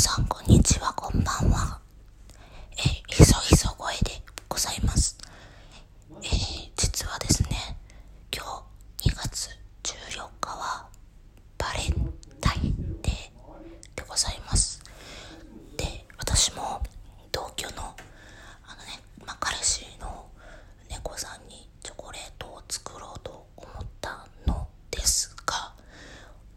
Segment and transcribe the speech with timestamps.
[0.00, 1.78] さんこんにちはこんばんは。
[2.78, 4.12] えー、いそいそ声で
[4.48, 5.18] ございます。
[6.22, 7.76] えー、実はですね
[8.34, 8.44] 今
[8.98, 9.50] 日2月
[9.82, 10.88] 14日は
[11.58, 13.12] バレンタインデー
[13.94, 14.80] でございます。
[15.76, 16.80] で私も
[17.30, 20.26] 同居のあのね、まあ、彼氏の
[20.88, 25.72] 猫さんにチョコレートを作ろうと思ったのですが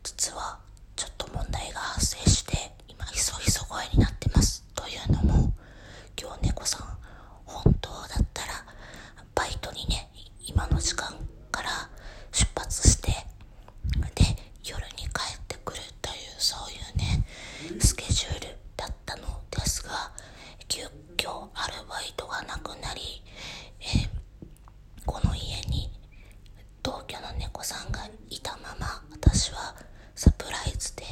[0.03, 0.59] 実は
[0.95, 5.53] ちょっと問題が発生して今いそいそ声になってますというのも
[6.19, 6.87] 今日猫さん
[7.45, 8.65] 本当だったら
[9.35, 10.09] バイトにね
[10.45, 11.13] 今の時間
[11.51, 11.69] から
[12.31, 13.11] 出発して
[14.15, 14.23] で
[14.63, 17.25] 夜に帰ってくるというそういうね
[17.79, 18.47] スケジュール
[18.77, 20.11] だったのですが
[20.67, 20.83] 急
[21.17, 23.21] 遽アルバイトがなくなり、
[23.81, 24.23] えー
[25.05, 25.91] この家に
[26.81, 29.75] 同居の猫さんがいたまま私は
[30.15, 31.03] サプライズで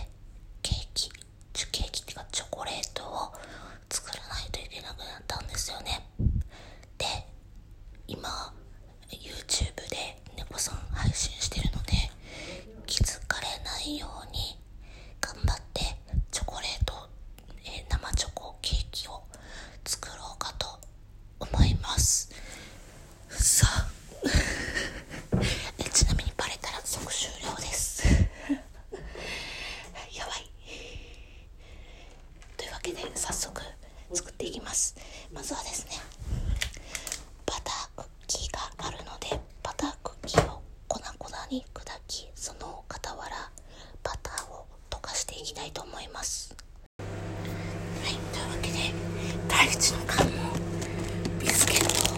[0.62, 1.09] ケーキ
[1.53, 3.34] チュケーキっていうかチョコレートを
[3.90, 6.06] 作らないといけなくなったんですよね
[6.98, 7.06] で
[8.08, 8.30] 今
[9.10, 11.92] YouTube で猫さん配信してるので
[12.86, 14.58] 気づかれないように
[15.20, 15.82] 頑張って
[16.32, 16.94] チョコレート、
[17.66, 19.22] えー生チョコケーキを
[19.86, 20.68] 作ろうかと
[21.40, 22.32] 思います
[23.30, 23.88] さあ
[25.80, 28.16] えちなみにバレたら即終了ですや
[30.26, 30.50] ばい
[32.58, 33.62] というわけで早速
[34.14, 34.96] 作っていきます。
[35.34, 35.92] まずはですね
[37.46, 43.50] バタークッキーがあるのでバタークッキーを粉々に砕きその傍ら
[44.04, 46.56] バターを溶かしていきたいと思います。
[47.00, 47.06] は
[48.09, 48.78] いというわけで
[49.48, 52.18] 第一の関門ビスケットを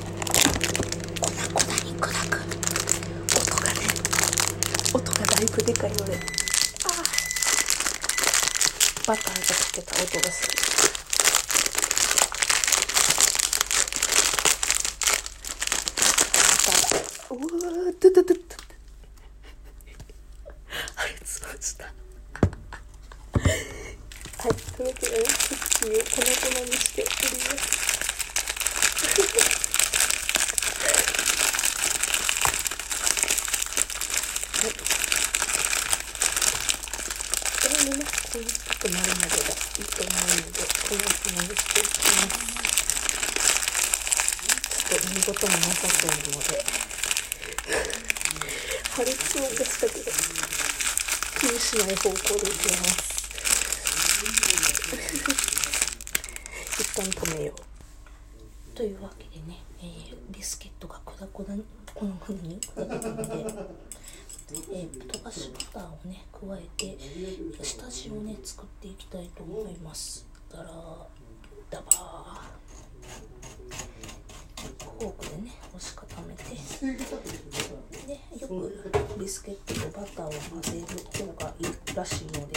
[1.20, 2.42] 粉々に砕く
[3.38, 3.80] 音がね
[4.94, 6.43] 音がだいぶでかいので
[9.06, 10.48] バターが溶けた音がす。
[10.48, 10.54] る
[17.32, 18.38] うわードゥドゥドゥドゥ
[20.96, 21.92] あれつましたは
[24.48, 27.10] いというわけでクッキーを粉々にしており
[27.44, 27.74] ます
[37.64, 42.74] これもね、こういうちょっとなるまでがいいと思うので、こういうふうにしていきます。
[45.24, 46.60] ちょっともなさそうなので、
[48.92, 50.12] 破裂音がしたけど、
[51.40, 53.14] 気にしない方向でいきます。
[56.78, 58.76] 一旦止めよう。
[58.76, 61.64] というわけでね、えービスケットが粉々に
[61.96, 63.24] この風に砕けたので、
[64.74, 66.98] えー溶かしバターをね加えて
[67.64, 70.66] 下地をね作っていきたいと思いますだら
[71.70, 72.54] ダバー
[75.00, 76.44] フォークでね押し固めて。
[78.08, 82.54] でよくビスケットとバターを混ぜる方がいいらしいので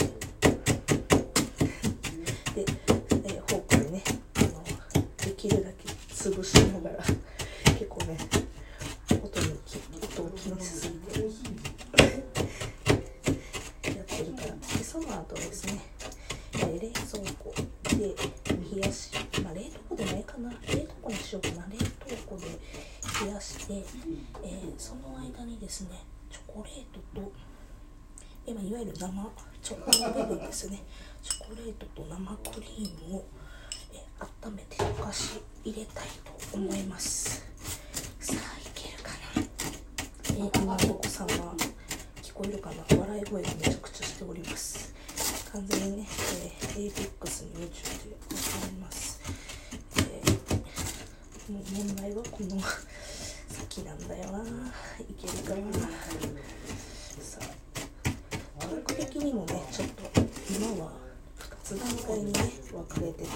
[2.55, 4.03] で、えーフォークでね
[4.37, 4.49] あの
[5.25, 7.05] できるだけ潰しながら
[7.79, 8.19] 結構ね
[9.11, 11.27] 音にき音を気にしすぎてや
[14.03, 15.81] ってるからでその後ですね、
[16.55, 17.55] えー冷蔵庫
[17.97, 18.15] で
[18.75, 19.11] 冷やし、
[19.43, 22.47] まあ、冷凍庫でないかな冷凍庫にしようかな冷凍庫で
[23.25, 25.99] 冷やして、えーその間にですね。
[26.31, 27.33] チョコレートと
[28.47, 29.91] 今いわゆる生チョコ
[30.21, 30.85] の部分ですね。
[31.25, 33.25] チョコレートと生クリームを、
[33.93, 33.99] え
[34.45, 37.45] 温めて溶かし入れたいと思います。
[38.21, 39.43] さあいけるかな？
[39.43, 41.55] えー今お子さんは
[42.23, 42.77] 聞こえるかな？
[42.97, 44.95] 笑い声がめちゃくちゃしております。
[45.53, 46.07] 完全にね、
[46.77, 49.21] えー、APEX に夢中でございます、
[49.99, 52.61] えーもう問題はこの
[53.77, 55.89] 先なんだよないけるかな
[57.21, 60.21] さあトーク的にもねちょっと
[60.51, 60.93] 今は
[61.39, 62.41] 2つ段階にね
[62.73, 63.29] 分かれてて、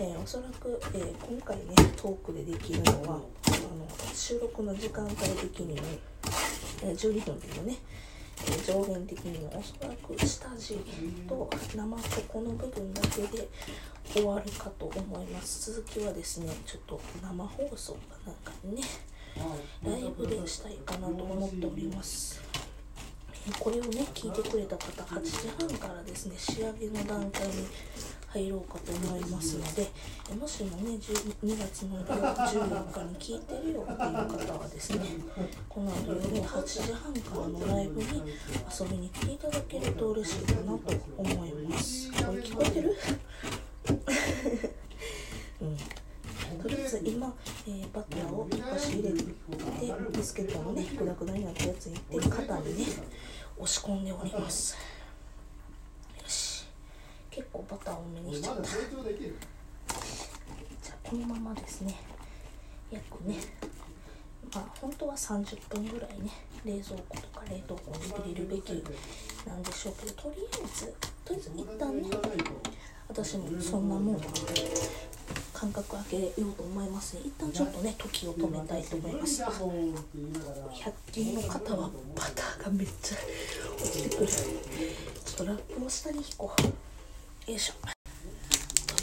[0.00, 1.64] えーおそらく、えー今回ね
[1.96, 5.86] トークでできるのはあの収録の時間帯的にも、
[6.82, 7.76] えー12分でもね、
[8.66, 10.78] 上限的にもおそらく下地
[11.28, 13.48] と生チョコの部分だけで
[14.12, 18.82] 終わるかと思います続きはですねちょっと生放送かなんかにね。
[19.82, 22.40] ライブでしたいかなと思っております。
[23.58, 27.52] これをね聞いてくれた方8時半からですね仕上げの段階に
[28.28, 29.90] 入ろうかと思いますので
[30.40, 33.98] もしもね12月の14日に聞いてるよっていう
[34.46, 35.04] 方はですね
[35.68, 38.06] この後夜8時半からのライブに
[38.80, 42.10] 遊びに来ていただけると嬉しいかなと思います。
[42.12, 42.96] これ聞こえてる？
[45.60, 45.76] うん。
[46.62, 47.34] とりあえず今、
[47.66, 48.48] えー、バターを
[50.10, 52.84] ビスケットのねグラグラになったやつにって肩にね
[53.56, 54.76] 押し込んでおります。
[56.22, 56.66] よし。
[57.30, 58.62] 結構バター多めにしちゃった。
[58.62, 58.78] じゃ
[60.92, 61.94] あこのままですね。
[62.90, 63.36] 約ね
[64.54, 66.30] まあ本当は30分ぐらいね
[66.64, 68.84] 冷蔵庫とか冷凍庫に入れるべき
[69.46, 70.94] なんでしょうけどとりあえず
[71.24, 72.10] とりあえず一旦ね
[73.08, 74.20] 私もそんなもん。
[75.62, 77.22] 間隔空けようと思いますね。
[77.24, 79.44] 一旦ちょっとね時を止めたいと思います。
[79.44, 79.52] 100
[81.12, 83.18] 均の方はバターがめっちゃ
[83.78, 84.26] 落ちてくる。
[84.26, 84.42] ちょ
[85.34, 86.62] っとラップを下に引こう。
[87.52, 87.74] よいしょ。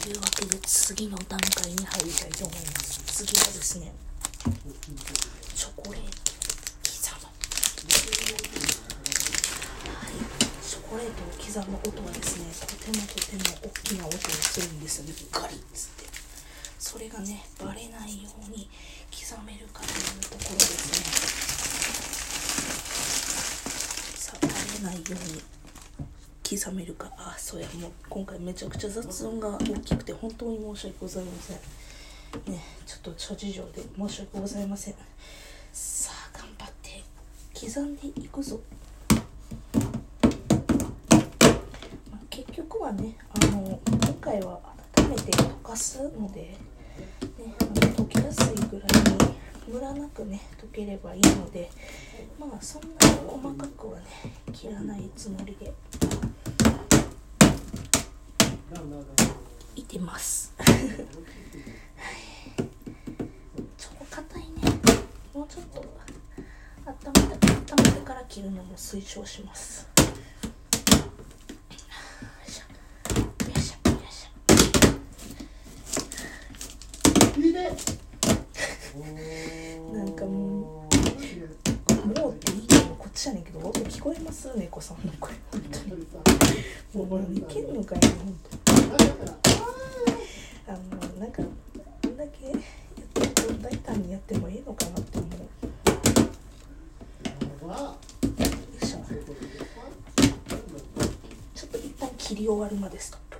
[0.02, 3.00] というわけで次の段階に入りたいと思います。
[3.24, 3.94] 次はですね
[5.54, 6.10] チョコレート
[6.84, 7.32] 刻む。
[9.96, 10.12] はい。
[10.60, 14.98] チョコレートを刻む音はですねとてもとても大きな音をするんです。
[14.98, 16.09] よねガリッつって。
[16.90, 18.68] それがねバレないように
[19.12, 20.96] 刻めるかというところですね。
[24.16, 24.48] さあバ
[24.90, 25.40] レないように
[26.58, 27.12] 刻めるか。
[27.16, 31.56] あそうやもう今回めちゃくちゃ雑音が大きくて本当に申し訳ございません。
[32.52, 34.94] ねちょっと諸事情で申し訳ございません。
[35.72, 37.04] さあ頑張って
[37.54, 38.58] 刻んでいくぞ、
[42.10, 44.58] まあ、結局はねあの今回は
[44.96, 46.58] 温めて溶かすので、
[48.30, 48.88] やすいぐらい
[49.68, 51.68] にムラなくね溶ければいいので
[52.38, 52.94] まあそんなに
[53.26, 54.04] 細かくはね
[54.52, 55.72] 切らないつもりで
[59.74, 60.54] いてます。
[63.76, 64.48] ちょっと硬いね。
[65.34, 65.84] もうちょっと
[66.86, 66.94] 温
[67.28, 70.04] めて温めてから切るのも推奨しますよ
[72.46, 72.62] いしょ
[73.44, 86.06] よいしょよいしょなんかもうもうっていいのもこっちやねんけど音聞こえます猫さんの声本当に
[86.94, 88.36] もうこれいけんのかよ本
[90.64, 90.78] 当あの
[91.20, 92.56] なんかこんだけやっ
[93.12, 95.30] てると大胆にやってもいいのかなって思う。
[97.70, 97.96] よ
[98.82, 98.98] いしょ
[101.54, 103.38] ちょっと一旦切り終わるまでストップ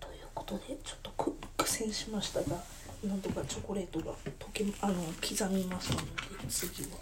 [0.00, 1.10] ということでちょっと
[1.56, 2.56] 苦戦しましたが
[3.04, 6.06] なんとかチョコレートが溶けあの刻みましたので
[6.48, 6.98] 次は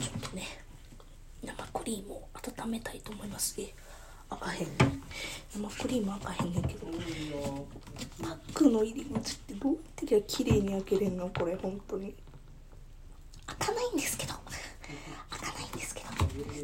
[0.00, 0.42] ちょっとね
[1.42, 2.28] 生クリームを
[2.62, 3.54] 温めたいと思います。
[3.60, 3.72] え
[4.28, 4.68] 開かへん
[5.54, 6.86] 生クリーム開かへんねんけど
[8.22, 12.14] パックの入り口ってどうやってりゃ綺麗に開けれんのこれ本当に。
[13.46, 14.34] 開かないんですけど。
[15.30, 16.08] 開かないんですけど。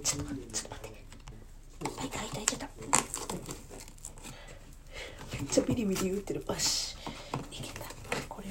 [0.02, 0.52] ちょっと待って。
[0.52, 1.04] ちょっと待って。
[2.00, 2.69] あいたいたいたい
[5.32, 6.44] めっちゃビリビリ言ってる。
[6.46, 6.92] よしいけたこ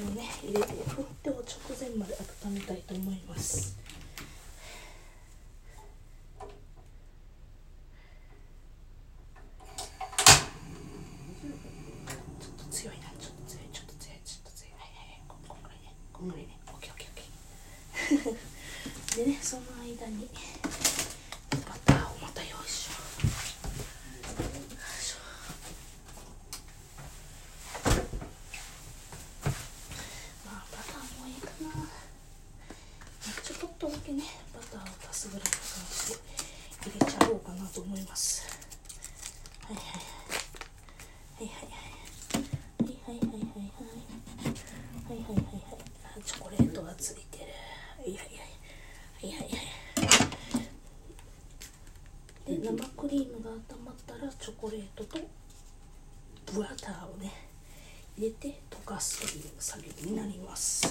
[0.02, 1.44] れをね入れて振ってを直
[1.80, 3.78] 前まで温めたいと思います。
[12.40, 17.14] ちょっと強い なちょっと強いちょっと強いちょっと強いはいはいはいここんぐらいねこんぐらいねオッケーオッケーオッ
[18.24, 20.28] ケーでねその間に
[21.68, 23.32] バターをまた用意しようよい
[25.04, 25.18] しょ
[30.46, 31.70] まあバターもいいかな
[33.44, 36.20] ちょっとだけねバターを足すぐらいの感じで
[36.82, 38.46] 入れちゃおうかなと思います。
[39.64, 39.86] はいはい
[41.36, 41.48] はい。
[41.48, 41.92] はいはいはい。
[42.32, 44.04] はいはいはいはいはい。
[44.44, 47.46] はいはいはいチョコレートがついてる。
[48.00, 48.52] はいはいはい。
[49.22, 49.62] はいはいはい。
[52.46, 55.20] で生クリームが温まったらチョコレートと
[56.54, 57.32] ブラターをね
[58.18, 60.88] 入れて溶かすという作業になります。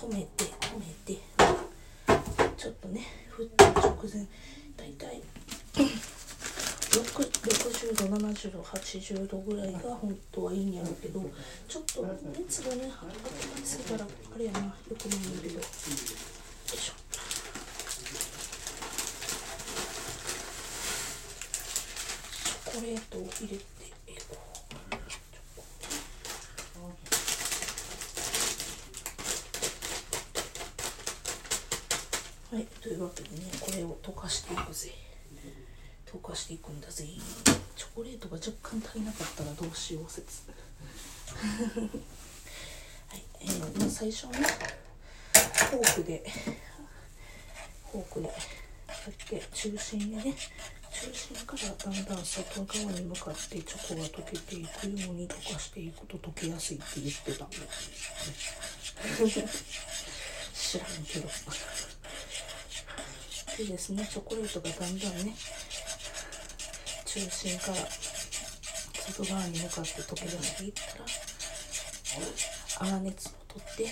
[0.00, 1.20] 止めて止めて。
[2.56, 4.26] ちょっとねふった直前
[4.76, 5.22] 大体
[6.90, 11.20] 60度70度80度ぐらいが本当はいいんやろうけど
[11.68, 12.04] ちょっと
[12.38, 12.90] 熱がね温
[13.64, 15.54] すぎたらあれやなよくないんだけど。
[15.54, 15.62] よい
[16.76, 16.92] しょ。
[22.44, 23.62] チョコレートを入れて
[24.28, 24.36] こ
[32.52, 34.90] はいというわけでねこれを溶かしていくぜ。
[36.04, 37.04] 溶かしていくんだぜ。
[37.76, 40.50] チョコレートが若干足りなかったらどうしよう説。
[43.06, 44.38] はいえーまあ、最初はね
[45.70, 46.24] フォークで
[47.92, 48.36] フォークでやっ
[49.28, 50.34] て中心でね
[50.92, 57.44] 中心からだんだん外側に向かってチョコが溶けていくように溶かしていくと溶けやすいって言ってた。
[57.44, 57.56] ん で
[60.52, 61.28] 知らんけど。
[63.58, 65.34] でですねチョコレートがだんだんね
[67.04, 67.76] 中心から
[69.10, 73.86] 外側に向かって溶け出していったら粗熱を取って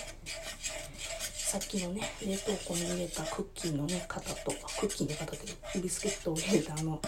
[1.51, 7.01] さっきのね冷凍庫に入れたクッキーのね型とクッキーの型けどビスケットを入れたあの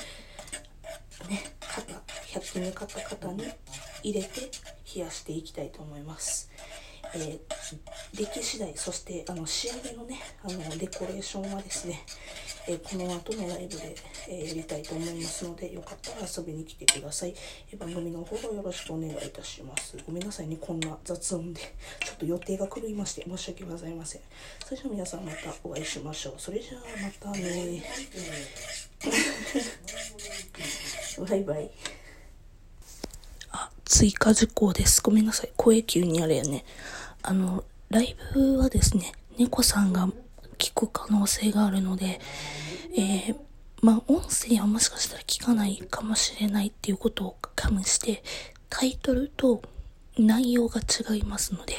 [1.29, 3.45] ね型100均で買った型に
[4.03, 4.51] 入れて
[4.95, 6.51] 冷やしていきたいと思います。
[7.15, 7.39] えー、
[8.15, 12.05] 出来次第そしてあの仕上げのねあのデコレーションはですね、
[12.69, 13.95] えーこの後のライブで、
[14.29, 17.35] えーやりたいと思いますのでよかったら遊びに来てください、
[17.73, 19.97] えー番組のフォローよろしくお願いいたします。
[20.07, 21.61] ごめんなさいねこんな雑音で
[22.05, 24.21] ちょっと予定が狂いまして申し訳ございません。
[24.65, 26.35] それじゃあ皆さんまたお会いしましょう。
[26.39, 27.83] それじゃあまたね。
[31.29, 31.71] バイバイ。
[33.53, 35.03] あ、追加事項です。
[35.03, 35.51] ごめんなさい。
[35.57, 36.65] 声急にあれやね。
[37.23, 40.09] あの、ライブはですね、猫さんが
[40.59, 42.21] 聞く可能性があるので、
[42.97, 43.37] えー、
[43.83, 48.23] まあ、音声はもしかしたら聞かないかもしれないっていうことを加味して、
[48.69, 49.63] タイトルと
[50.19, 51.75] 内容が違いますので、